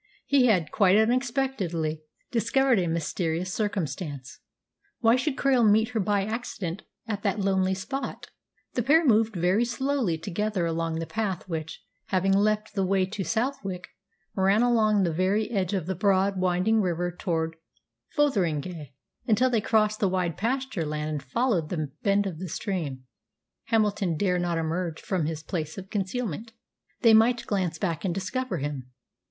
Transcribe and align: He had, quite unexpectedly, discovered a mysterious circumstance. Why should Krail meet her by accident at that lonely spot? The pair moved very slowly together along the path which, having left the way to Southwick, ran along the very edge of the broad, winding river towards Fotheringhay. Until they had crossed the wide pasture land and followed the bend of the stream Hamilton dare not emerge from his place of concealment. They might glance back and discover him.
He 0.25 0.47
had, 0.47 0.71
quite 0.71 0.97
unexpectedly, 0.97 2.01
discovered 2.31 2.79
a 2.79 2.87
mysterious 2.87 3.53
circumstance. 3.53 4.39
Why 4.97 5.15
should 5.15 5.37
Krail 5.37 5.63
meet 5.69 5.89
her 5.89 5.99
by 5.99 6.25
accident 6.25 6.81
at 7.05 7.21
that 7.21 7.39
lonely 7.39 7.75
spot? 7.75 8.31
The 8.73 8.81
pair 8.81 9.05
moved 9.05 9.35
very 9.35 9.63
slowly 9.63 10.17
together 10.17 10.65
along 10.65 10.95
the 10.97 11.05
path 11.05 11.47
which, 11.47 11.83
having 12.07 12.33
left 12.35 12.73
the 12.73 12.83
way 12.83 13.05
to 13.05 13.23
Southwick, 13.23 13.89
ran 14.35 14.63
along 14.63 15.03
the 15.03 15.13
very 15.13 15.51
edge 15.51 15.75
of 15.75 15.85
the 15.85 15.93
broad, 15.93 16.39
winding 16.39 16.81
river 16.81 17.11
towards 17.15 17.57
Fotheringhay. 18.17 18.95
Until 19.27 19.51
they 19.51 19.57
had 19.59 19.65
crossed 19.67 19.99
the 19.99 20.09
wide 20.09 20.35
pasture 20.35 20.83
land 20.83 21.11
and 21.11 21.21
followed 21.21 21.69
the 21.69 21.91
bend 22.01 22.25
of 22.25 22.39
the 22.39 22.49
stream 22.49 23.03
Hamilton 23.65 24.17
dare 24.17 24.39
not 24.39 24.57
emerge 24.57 24.99
from 24.99 25.27
his 25.27 25.43
place 25.43 25.77
of 25.77 25.91
concealment. 25.91 26.53
They 27.01 27.13
might 27.13 27.45
glance 27.45 27.77
back 27.77 28.03
and 28.03 28.15
discover 28.15 28.57
him. 28.57 28.89